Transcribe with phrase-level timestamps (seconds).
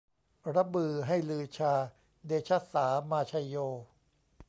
[0.55, 1.73] ระบือให้ลือชา
[2.27, 3.55] เดชะสามาไชโย